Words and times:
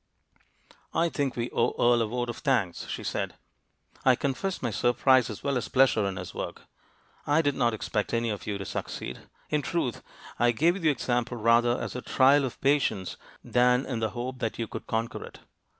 "I 0.95 1.09
think 1.09 1.35
we 1.35 1.51
owe 1.51 1.75
Earle 1.77 2.01
a 2.01 2.07
vote 2.07 2.29
of 2.31 2.37
thanks," 2.39 2.87
she 2.87 3.03
said. 3.03 3.35
"I 4.03 4.15
confess 4.15 4.59
my 4.59 4.71
surprise 4.71 5.29
as 5.29 5.43
well 5.43 5.57
as 5.57 5.67
pleasure 5.67 6.07
in 6.07 6.15
his 6.15 6.33
work; 6.33 6.63
I 7.27 7.43
did 7.43 7.53
not 7.53 7.75
expect 7.75 8.11
any 8.11 8.31
of 8.31 8.47
you 8.47 8.57
to 8.57 8.65
succeed. 8.65 9.19
In 9.51 9.61
truth, 9.61 10.01
I 10.39 10.53
gave 10.53 10.73
you 10.77 10.81
the 10.81 10.89
example 10.89 11.37
rather 11.37 11.79
as 11.79 11.95
a 11.95 12.01
trial 12.01 12.45
of 12.45 12.59
patience 12.61 13.15
than 13.43 13.85
in 13.85 13.99
the 13.99 14.09
hope 14.09 14.39
that 14.39 14.57
you 14.57 14.65
could 14.65 14.87
conquer 14.87 15.23
it. 15.23 15.41